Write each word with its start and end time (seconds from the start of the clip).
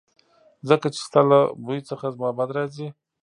ځکه 0.69 0.87
چې 0.93 0.99
ستا 1.07 1.21
له 1.29 1.39
بوی 1.63 1.79
څخه 1.89 2.05
زما 2.15 2.29
بد 2.37 2.49
راځي 2.57 2.87